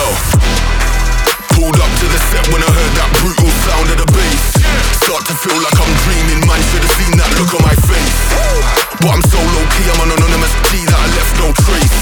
[0.00, 0.14] girl.
[1.56, 4.44] Pulled up to the set when I heard that brutal sound of the bass.
[5.04, 6.60] Start to feel like I'm dreaming, man.
[6.72, 8.18] Should have seen that look on my face.
[9.00, 11.98] But I'm so low key, I'm an anonymous G that I left no trace.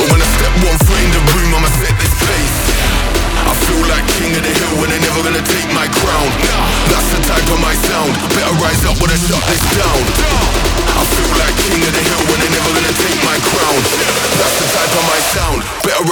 [0.00, 2.58] But when I step one foot in the room, I'ma set this pace.
[3.48, 6.28] I feel like king of the hill and they're never gonna take my crown.
[6.88, 8.12] That's the type of my sound.
[8.32, 10.27] Better rise up when I shut this down.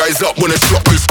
[0.06, 1.06] Rise up when I shut this.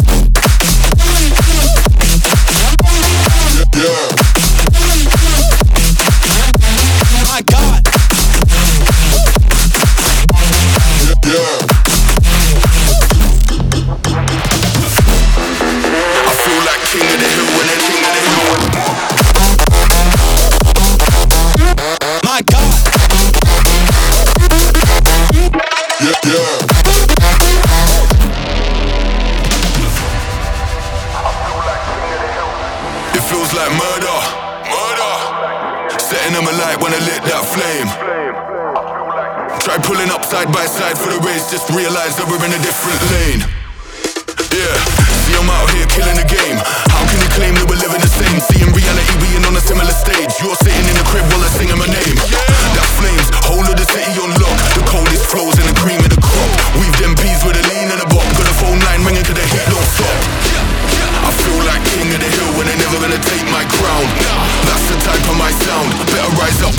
[7.27, 7.81] My God.
[16.27, 18.47] I feel like king of the hill when they're king of the hill.
[22.23, 22.75] My God.
[26.07, 26.74] It
[33.29, 34.17] feels like murder,
[34.69, 35.13] murder.
[35.97, 37.89] Setting them alight when I lit that flame.
[39.65, 42.61] Try pulling up side by side for the race, just realize that we're in a
[42.61, 43.41] different lane.
[44.53, 44.75] Yeah,
[45.25, 46.57] see I'm out here killing the game.
[46.93, 48.37] How can you claim that we're living the same?
[48.39, 50.31] See in reality we ain't on a similar stage.
[50.39, 51.44] You're sitting in the crib while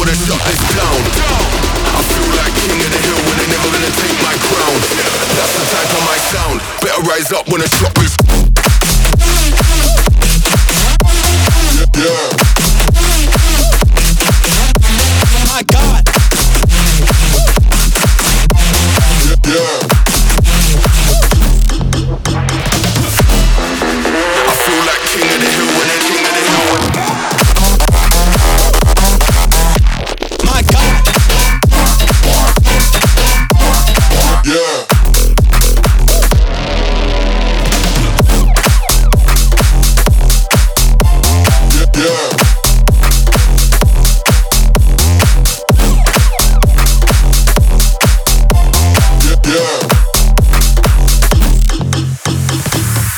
[0.06, 1.02] I shut this down.
[1.82, 4.78] I feel like king of the hill when they're never gonna take my crown.
[5.34, 6.60] That's the type of my sound.
[6.80, 8.55] Better rise up when I shut this.